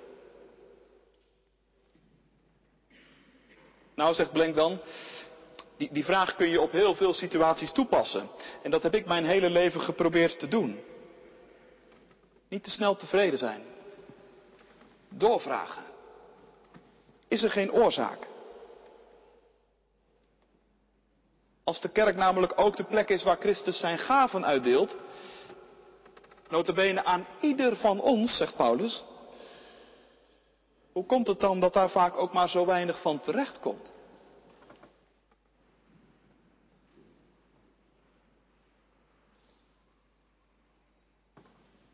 Nou, 3.96 4.14
zegt 4.14 4.32
Blank 4.32 4.56
dan, 4.56 4.80
die, 5.92 6.06
vraag 6.06 6.36
kun 6.36 6.50
je 6.50 6.62
op 6.62 6.72
heel 6.72 6.96
veel 6.96 7.14
situaties 7.14 7.72
toepassen. 7.72 8.30
En 8.64 8.72
dat 8.72 8.84
heb 8.84 8.94
ik 8.96 9.06
mijn 9.06 9.26
hele 9.26 9.50
leven 9.50 9.82
geprobeerd 9.82 10.40
te 10.40 10.48
doen. 10.48 10.80
Niet 12.50 12.64
te 12.64 12.70
snel 12.70 12.96
tevreden 12.96 13.38
zijn. 13.38 13.64
Doorvragen. 15.10 15.84
Is 17.28 17.44
er 17.44 17.52
geen 17.52 17.72
oorzaak? 17.72 18.28
Als 21.64 21.82
de 21.82 21.90
kerk 21.90 22.16
namelijk 22.16 22.54
ook 22.56 22.76
de 22.76 22.84
plek 22.84 23.10
is 23.10 23.24
waar 23.24 23.38
Christus 23.40 23.80
zijn 23.80 23.98
gaven 23.98 24.46
uitdeelt, 24.46 24.96
notabene 26.50 27.04
aan 27.04 27.28
ieder 27.42 27.76
van 27.76 28.02
ons, 28.02 28.38
zegt 28.38 28.56
Paulus, 28.56 29.04
hoe 30.92 31.06
komt 31.06 31.28
het 31.28 31.40
dan 31.40 31.60
dat 31.60 31.74
daar 31.74 31.90
vaak 31.90 32.18
ook 32.18 32.34
maar 32.34 32.50
zo 32.50 32.66
weinig 32.66 33.02
van 33.02 33.20
terecht 33.20 33.60
komt? 33.60 33.92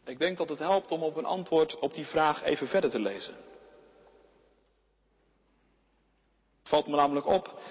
Ik 0.09 0.19
denk 0.19 0.37
dat 0.37 0.49
het 0.49 0.59
helpt 0.59 0.91
om 0.91 1.03
op 1.03 1.15
een 1.15 1.25
antwoord 1.25 1.79
op 1.79 1.93
die 1.93 2.05
vraag 2.05 2.43
even 2.43 2.67
verder 2.67 2.89
te 2.89 2.99
lezen. 2.99 3.33
Het 6.59 6.69
valt 6.69 6.87
me 6.87 6.95
namelijk 6.95 7.25
op 7.25 7.61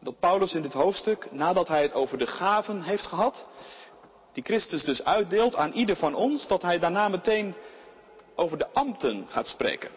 dat 0.00 0.18
Paulus 0.18 0.54
in 0.54 0.62
dit 0.62 0.72
hoofdstuk, 0.72 1.32
nadat 1.32 1.68
hij 1.68 1.82
het 1.82 1.92
over 1.92 2.18
de 2.18 2.26
gaven 2.26 2.82
heeft 2.82 3.06
gehad, 3.06 3.46
die 4.32 4.42
Christus 4.42 4.84
dus 4.84 5.04
uitdeelt 5.04 5.54
aan 5.54 5.72
ieder 5.72 5.96
van 5.96 6.14
ons, 6.14 6.48
dat 6.48 6.62
hij 6.62 6.78
daarna 6.78 7.08
meteen 7.08 7.54
over 8.34 8.58
de 8.58 8.68
ambten 8.72 9.26
gaat 9.26 9.46
spreken. 9.46 9.90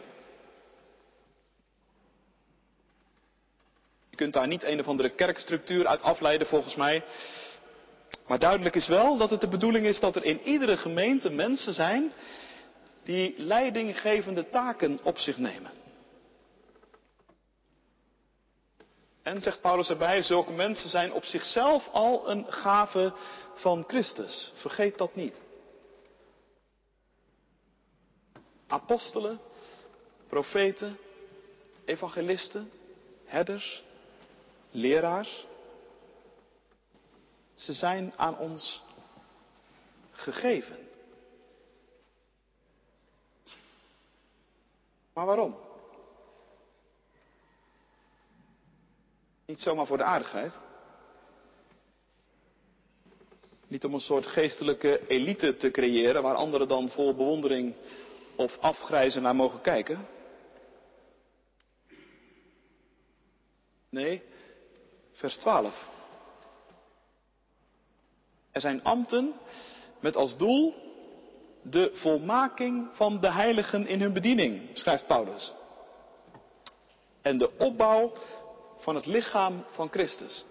Je 4.10 4.16
kunt 4.16 4.34
daar 4.34 4.48
niet 4.48 4.64
een 4.64 4.80
of 4.80 4.88
andere 4.88 5.10
kerkstructuur 5.10 5.88
uit 5.88 6.02
afleiden 6.02 6.48
volgens 6.48 6.76
mij. 6.76 7.04
Maar 8.28 8.40
duidelijk 8.40 8.76
is 8.76 8.88
wel 8.88 9.18
dat 9.18 9.30
het 9.30 9.42
de 9.42 9.48
bedoeling 9.48 9.86
is 9.86 10.00
dat 10.00 10.16
er 10.16 10.24
in 10.24 10.42
iedere 10.42 10.78
gemeente 10.78 11.30
mensen 11.30 11.74
zijn 11.74 12.12
die 13.04 13.34
leidinggevende 13.38 14.50
taken 14.50 15.00
op 15.04 15.18
zich 15.18 15.38
nemen. 15.38 15.72
En 19.24 19.42
zegt 19.42 19.62
Paulus 19.62 19.90
erbij, 19.90 20.22
zulke 20.22 20.52
mensen 20.52 20.90
zijn 20.90 21.14
op 21.14 21.26
zichzelf 21.26 21.88
al 21.92 22.30
een 22.30 22.46
gave 22.50 23.14
van 23.56 23.84
Christus. 23.88 24.54
Vergeet 24.56 24.98
dat 24.98 25.16
niet. 25.16 25.40
Apostelen, 28.68 29.40
profeten, 30.28 30.98
evangelisten, 31.86 32.72
herders, 33.26 33.84
leraars. 34.72 35.46
Ze 37.60 37.74
zijn 37.74 38.14
aan 38.18 38.38
ons 38.38 38.82
gegeven. 40.12 40.78
Maar 45.14 45.26
waarom? 45.26 45.58
Niet 49.46 49.62
zomaar 49.62 49.86
voor 49.86 49.98
de 49.98 50.04
aardigheid. 50.04 50.54
Niet 53.68 53.86
om 53.86 53.94
een 53.94 54.00
soort 54.00 54.26
geestelijke 54.26 55.08
elite 55.08 55.56
te 55.58 55.72
creëren 55.72 56.22
waar 56.22 56.36
anderen 56.36 56.68
dan 56.68 56.90
vol 56.90 57.16
bewondering 57.16 57.76
of 58.36 58.58
afgrijzen 58.58 59.22
naar 59.22 59.36
mogen 59.36 59.62
kijken. 59.62 60.08
Nee, 63.90 64.24
vers 65.14 65.38
12. 65.38 65.98
Er 68.60 68.66
zijn 68.66 68.84
ambten 68.84 69.34
met 70.00 70.16
als 70.16 70.38
doel 70.38 70.74
de 71.62 71.92
volmaking 71.94 72.88
van 72.92 73.20
de 73.20 73.32
heiligen 73.32 73.88
in 73.88 74.02
hun 74.02 74.14
bediening, 74.14 74.70
schrijft 74.74 75.08
Paulus. 75.08 75.54
En 77.22 77.38
de 77.38 77.58
opbouw 77.58 78.12
van 78.78 78.96
het 78.96 79.06
lichaam 79.06 79.66
van 79.70 79.90
Christus. 79.90 80.46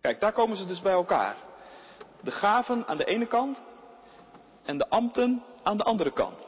Kijk, 0.00 0.20
daar 0.20 0.32
komen 0.32 0.56
ze 0.56 0.66
dus 0.66 0.80
bij 0.80 0.92
elkaar. 0.92 1.36
De 2.20 2.30
gaven 2.30 2.86
aan 2.86 2.96
de 2.96 3.04
ene 3.04 3.26
kant 3.26 3.58
en 4.64 4.78
de 4.78 4.88
ambten 4.88 5.42
aan 5.62 5.76
de 5.76 5.84
andere 5.84 6.12
kant. 6.12 6.46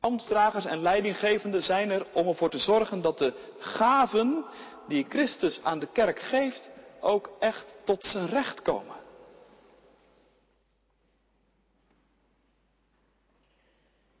Ambtsdragers 0.00 0.64
en 0.64 0.82
leidinggevenden 0.82 1.62
zijn 1.62 1.90
er 1.90 2.06
om 2.12 2.28
ervoor 2.28 2.50
te 2.50 2.58
zorgen 2.58 3.02
dat 3.02 3.18
de 3.18 3.34
gaven 3.58 4.44
die 4.88 5.06
Christus 5.08 5.62
aan 5.62 5.78
de 5.78 5.92
kerk 5.92 6.20
geeft 6.20 6.70
ook 7.00 7.30
echt 7.38 7.76
tot 7.84 8.04
zijn 8.04 8.28
recht 8.28 8.62
komen. 8.62 8.96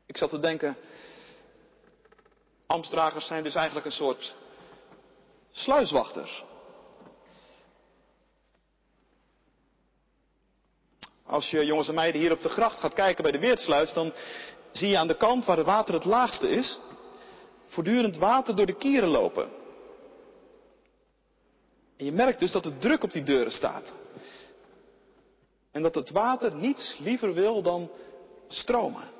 Ik 0.06 0.16
zat 0.16 0.30
te 0.30 0.38
denken, 0.38 0.76
Amstragers 2.66 3.26
zijn 3.26 3.42
dus 3.42 3.54
eigenlijk 3.54 3.86
een 3.86 3.92
soort 3.92 4.34
sluiswachters. 5.50 6.44
Als 11.26 11.50
je 11.50 11.64
jongens 11.64 11.88
en 11.88 11.94
meiden 11.94 12.20
hier 12.20 12.32
op 12.32 12.40
de 12.40 12.48
gracht 12.48 12.80
gaat 12.80 12.94
kijken 12.94 13.22
bij 13.22 13.32
de 13.32 13.38
weersluis, 13.38 13.92
dan 13.92 14.12
zie 14.72 14.88
je 14.88 14.98
aan 14.98 15.08
de 15.08 15.16
kant 15.16 15.44
waar 15.44 15.56
het 15.56 15.66
water 15.66 15.94
het 15.94 16.04
laagste 16.04 16.48
is, 16.48 16.78
voortdurend 17.66 18.16
water 18.16 18.56
door 18.56 18.66
de 18.66 18.76
kieren 18.76 19.08
lopen. 19.08 19.63
En 21.96 22.04
je 22.04 22.12
merkt 22.12 22.38
dus 22.38 22.52
dat 22.52 22.64
er 22.64 22.78
druk 22.78 23.02
op 23.02 23.12
die 23.12 23.22
deuren 23.22 23.52
staat. 23.52 23.92
En 25.70 25.82
dat 25.82 25.94
het 25.94 26.10
water 26.10 26.54
niets 26.54 26.96
liever 26.98 27.34
wil 27.34 27.62
dan 27.62 27.90
stromen. 28.48 29.12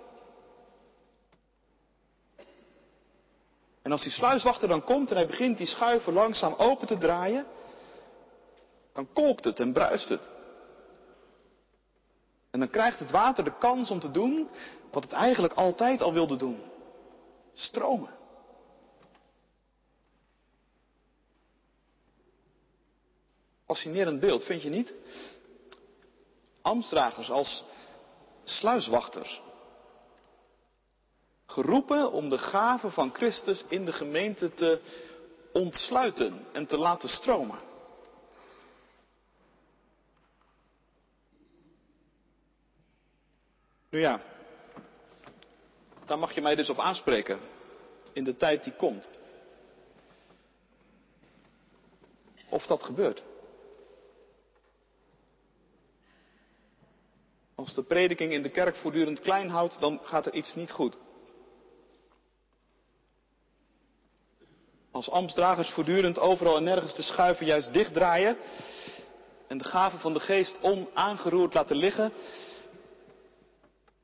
En 3.82 3.92
als 3.92 4.02
die 4.02 4.12
sluiswachter 4.12 4.68
dan 4.68 4.84
komt 4.84 5.10
en 5.10 5.16
hij 5.16 5.26
begint 5.26 5.58
die 5.58 5.66
schuiven 5.66 6.12
langzaam 6.12 6.54
open 6.54 6.86
te 6.86 6.98
draaien, 6.98 7.46
dan 8.92 9.08
kolkt 9.12 9.44
het 9.44 9.60
en 9.60 9.72
bruist 9.72 10.08
het. 10.08 10.30
En 12.50 12.58
dan 12.60 12.70
krijgt 12.70 12.98
het 12.98 13.10
water 13.10 13.44
de 13.44 13.58
kans 13.58 13.90
om 13.90 14.00
te 14.00 14.10
doen 14.10 14.48
wat 14.90 15.02
het 15.02 15.12
eigenlijk 15.12 15.54
altijd 15.54 16.02
al 16.02 16.12
wilde 16.12 16.36
doen. 16.36 16.62
Stromen. 17.54 18.23
Fascinerend 23.66 24.20
beeld, 24.20 24.44
vind 24.44 24.62
je 24.62 24.70
niet? 24.70 24.94
Amstdragers 26.62 27.30
als 27.30 27.64
sluiswachters. 28.44 29.42
Geroepen 31.46 32.12
om 32.12 32.28
de 32.28 32.38
gave 32.38 32.90
van 32.90 33.14
Christus 33.14 33.64
in 33.68 33.84
de 33.84 33.92
gemeente 33.92 34.54
te 34.54 34.80
ontsluiten 35.52 36.46
en 36.52 36.66
te 36.66 36.76
laten 36.76 37.08
stromen. 37.08 37.58
Nu 43.90 44.00
ja, 44.00 44.20
daar 46.04 46.18
mag 46.18 46.34
je 46.34 46.40
mij 46.40 46.54
dus 46.54 46.70
op 46.70 46.78
aanspreken 46.78 47.40
in 48.12 48.24
de 48.24 48.36
tijd 48.36 48.64
die 48.64 48.72
komt. 48.72 49.08
Of 52.48 52.66
dat 52.66 52.82
gebeurt. 52.82 53.22
Als 57.54 57.74
de 57.74 57.82
prediking 57.82 58.32
in 58.32 58.42
de 58.42 58.48
kerk 58.50 58.76
voortdurend 58.76 59.20
klein 59.20 59.48
houdt, 59.48 59.80
dan 59.80 60.00
gaat 60.02 60.26
er 60.26 60.34
iets 60.34 60.54
niet 60.54 60.70
goed. 60.70 60.96
Als 64.90 65.10
ambtsdragers 65.10 65.70
voortdurend 65.70 66.18
overal 66.18 66.56
en 66.56 66.64
nergens 66.64 66.94
te 66.94 67.02
schuiven 67.02 67.46
juist 67.46 67.72
dichtdraaien 67.72 68.36
en 69.46 69.58
de 69.58 69.64
gaven 69.64 69.98
van 69.98 70.12
de 70.12 70.20
geest 70.20 70.58
onaangeroerd 70.62 71.54
laten 71.54 71.76
liggen, 71.76 72.12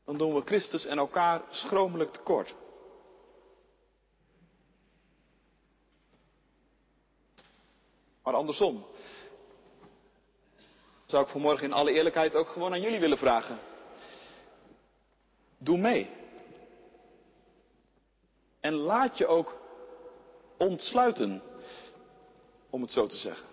dan 0.04 0.18
doen 0.18 0.34
we 0.34 0.42
Christus 0.44 0.86
en 0.86 0.98
elkaar 0.98 1.42
schromelijk 1.50 2.12
tekort. 2.12 2.54
Maar 8.22 8.34
andersom, 8.34 8.84
zou 11.10 11.24
ik 11.24 11.30
vanmorgen 11.30 11.66
in 11.66 11.72
alle 11.72 11.92
eerlijkheid 11.92 12.34
ook 12.34 12.48
gewoon 12.48 12.72
aan 12.72 12.80
jullie 12.80 13.00
willen 13.00 13.18
vragen. 13.18 13.58
Doe 15.58 15.78
mee. 15.78 16.10
En 18.60 18.74
laat 18.74 19.18
je 19.18 19.26
ook 19.26 19.58
ontsluiten, 20.58 21.42
om 22.70 22.82
het 22.82 22.92
zo 22.92 23.06
te 23.06 23.16
zeggen. 23.16 23.46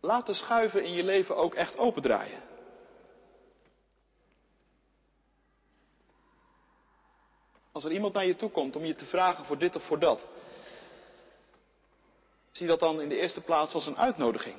Laat 0.00 0.26
de 0.26 0.34
schuiven 0.34 0.84
in 0.84 0.92
je 0.92 1.04
leven 1.04 1.36
ook 1.36 1.54
echt 1.54 1.78
opendraaien. 1.78 2.42
Als 7.72 7.84
er 7.84 7.92
iemand 7.92 8.14
naar 8.14 8.26
je 8.26 8.36
toe 8.36 8.50
komt 8.50 8.76
om 8.76 8.84
je 8.84 8.94
te 8.94 9.04
vragen 9.04 9.44
voor 9.44 9.58
dit 9.58 9.76
of 9.76 9.82
voor 9.82 9.98
dat, 9.98 10.26
zie 12.60 12.68
dat 12.68 12.80
dan 12.80 13.00
in 13.00 13.08
de 13.08 13.20
eerste 13.20 13.40
plaats 13.40 13.74
als 13.74 13.86
een 13.86 13.96
uitnodiging. 13.96 14.56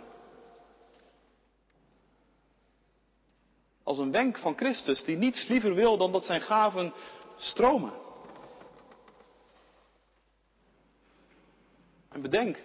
Als 3.83 3.97
een 3.97 4.11
wenk 4.11 4.37
van 4.37 4.57
Christus 4.57 5.03
die 5.03 5.17
niets 5.17 5.47
liever 5.47 5.73
wil 5.75 5.97
dan 5.97 6.11
dat 6.11 6.25
zijn 6.25 6.41
gaven 6.41 6.93
stromen. 7.35 7.93
En 12.09 12.21
bedenk 12.21 12.61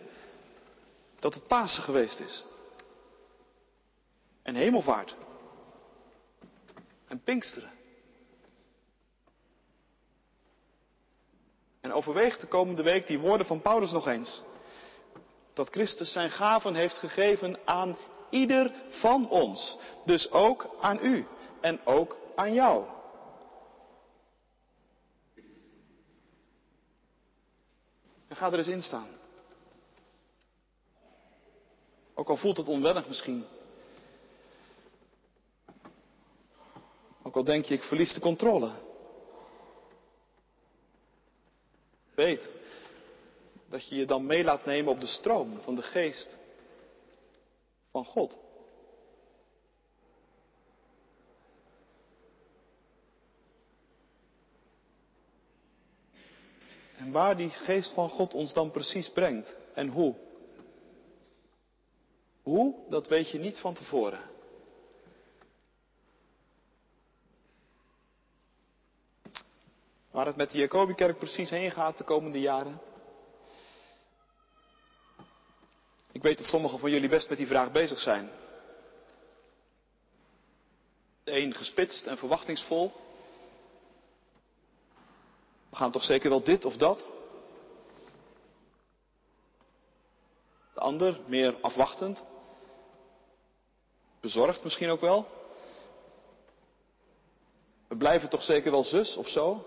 dat 1.19 1.35
het 1.35 1.47
Pasen 1.47 1.83
geweest 1.83 2.21
is. 2.21 2.45
En 4.43 4.55
hemelvaart. 4.55 5.17
En 7.09 7.23
Pinksteren. 7.23 7.71
En 11.81 11.93
overweeg 11.93 12.39
de 12.39 12.47
komende 12.47 12.83
week 12.83 13.07
die 13.07 13.19
woorden 13.19 13.47
van 13.47 13.63
Paulus 13.63 13.93
nog 13.93 14.07
eens. 14.07 14.43
Dat 15.57 15.69
Christus 15.69 16.13
zijn 16.13 16.31
gaven 16.31 16.75
heeft 16.75 16.99
gegeven 16.99 17.59
aan 17.65 17.97
ieder 18.31 18.73
van 18.91 19.29
ons. 19.29 19.79
Dus 20.05 20.31
ook 20.31 20.77
aan 20.81 20.99
u 21.03 21.27
en 21.61 21.87
ook 21.87 22.17
aan 22.35 22.53
jou. 22.53 22.87
En 28.29 28.37
ga 28.37 28.53
er 28.53 28.59
eens 28.59 28.67
in 28.69 28.83
staan. 28.83 29.09
Ook 32.15 32.29
al 32.29 32.37
voelt 32.37 32.57
het 32.57 32.69
onwennig 32.69 33.09
misschien. 33.09 33.45
Ook 37.23 37.37
al 37.37 37.45
denk 37.45 37.65
je, 37.65 37.75
ik 37.75 37.83
verlies 37.83 38.15
de 38.15 38.21
controle. 38.21 38.71
Weet 42.15 42.49
dat 43.77 43.89
je 43.89 43.97
je 43.97 44.07
dan 44.07 44.27
mee 44.27 44.45
laat 44.45 44.65
nemen 44.65 44.93
op 44.93 45.01
de 45.01 45.07
stroom 45.07 45.61
van 45.61 45.75
de 45.75 45.83
geest 45.83 46.37
van 47.91 48.05
God. 48.05 48.39
En 56.97 57.11
waar 57.11 57.37
die 57.37 57.51
geest 57.51 57.93
van 57.93 58.09
God 58.09 58.35
ons 58.35 58.53
dan 58.53 58.71
precies 58.71 59.13
brengt 59.13 59.57
en 59.75 59.89
hoe. 59.89 60.15
Hoe, 62.43 62.75
dat 62.89 63.09
weet 63.09 63.31
je 63.31 63.39
niet 63.39 63.59
van 63.59 63.75
tevoren. 63.75 64.31
Waar 70.11 70.27
het 70.27 70.37
met 70.37 70.51
de 70.51 70.59
Jacobikerk 70.59 71.19
precies 71.19 71.51
heen 71.51 71.71
gaat 71.71 71.99
de 71.99 72.05
komende 72.05 72.41
jaren. 72.41 72.95
Ik 76.17 76.23
weet 76.23 76.39
dat 76.39 76.47
sommigen 76.47 76.79
van 76.79 76.91
jullie 76.91 77.09
best 77.09 77.29
met 77.29 77.39
die 77.39 77.47
vraag 77.47 77.73
bezig 77.73 77.99
zijn. 77.99 78.31
De 81.25 81.41
een 81.41 81.55
gespitst 81.55 82.07
en 82.07 82.19
verwachtingsvol. 82.19 82.93
We 85.71 85.77
gaan 85.77 85.91
toch 85.91 86.05
zeker 86.05 86.31
wel 86.31 86.43
dit 86.43 86.65
of 86.65 86.77
dat? 86.77 87.05
De 90.75 90.81
ander 90.81 91.21
meer 91.27 91.61
afwachtend. 91.61 92.25
Bezorgd 94.21 94.65
misschien 94.65 94.91
ook 94.91 95.01
wel. 95.01 95.29
We 97.89 97.97
blijven 97.97 98.29
toch 98.29 98.43
zeker 98.43 98.71
wel 98.71 98.85
zus 98.85 99.17
of 99.17 99.29
zo? 99.29 99.67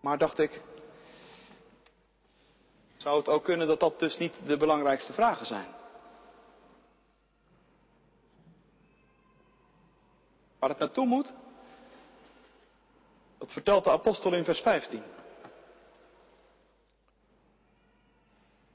Maar 0.00 0.18
dacht 0.18 0.38
ik, 0.38 0.62
zou 3.04 3.18
het 3.18 3.28
ook 3.28 3.44
kunnen 3.44 3.66
dat 3.66 3.80
dat 3.80 3.98
dus 3.98 4.18
niet 4.18 4.34
de 4.46 4.56
belangrijkste 4.56 5.12
vragen 5.12 5.46
zijn? 5.46 5.66
Waar 10.58 10.68
het 10.68 10.78
naartoe 10.78 11.06
moet, 11.06 11.34
dat 13.38 13.52
vertelt 13.52 13.84
de 13.84 13.90
apostel 13.90 14.32
in 14.32 14.44
vers 14.44 14.60
15. 14.60 15.02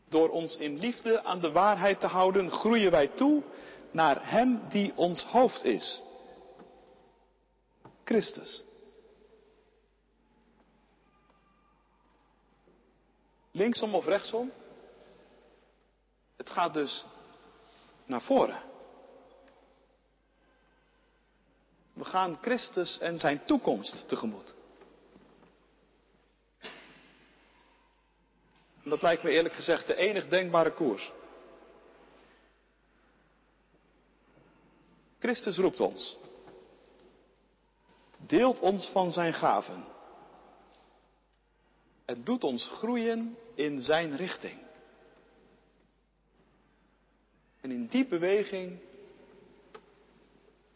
Door 0.09 0.29
ons 0.29 0.57
in 0.57 0.79
liefde 0.79 1.23
aan 1.23 1.39
de 1.39 1.51
waarheid 1.51 1.99
te 1.99 2.07
houden, 2.07 2.51
groeien 2.51 2.91
wij 2.91 3.07
toe 3.07 3.43
naar 3.91 4.29
Hem 4.29 4.61
die 4.69 4.93
ons 4.95 5.23
hoofd 5.23 5.63
is. 5.63 6.01
Christus. 8.03 8.68
Linksom 13.51 13.95
of 13.95 14.05
rechtsom? 14.05 14.51
Het 16.37 16.49
gaat 16.49 16.73
dus 16.73 17.05
naar 18.05 18.21
voren. 18.21 18.61
We 21.93 22.03
gaan 22.05 22.37
Christus 22.41 22.99
en 22.99 23.19
zijn 23.19 23.45
toekomst 23.45 24.07
tegemoet. 24.07 24.53
En 28.83 28.89
dat 28.89 29.01
lijkt 29.01 29.23
me 29.23 29.29
eerlijk 29.29 29.53
gezegd 29.53 29.87
de 29.87 29.95
enig 29.95 30.27
denkbare 30.27 30.73
koers. 30.73 31.11
Christus 35.19 35.57
roept 35.57 35.79
ons. 35.79 36.17
Deelt 38.17 38.59
ons 38.59 38.87
van 38.87 39.11
zijn 39.11 39.33
gaven. 39.33 39.85
Het 42.09 42.25
doet 42.25 42.43
ons 42.43 42.67
groeien 42.67 43.37
in 43.55 43.81
zijn 43.81 44.15
richting. 44.15 44.59
En 47.61 47.71
in 47.71 47.87
die 47.87 48.05
beweging 48.05 48.79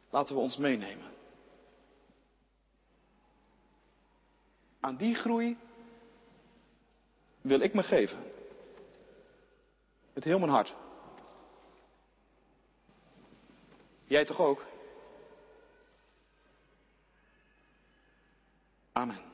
laten 0.09 0.35
we 0.35 0.41
ons 0.41 0.57
meenemen. 0.57 1.11
Aan 4.79 4.95
die 4.95 5.15
groei 5.15 5.57
wil 7.41 7.59
ik 7.59 7.73
me 7.73 7.83
geven. 7.83 8.23
Met 10.13 10.23
heel 10.23 10.39
mijn 10.39 10.51
hart. 10.51 10.75
Jij 14.05 14.25
toch 14.25 14.39
ook? 14.39 14.65
Amen. 18.91 19.32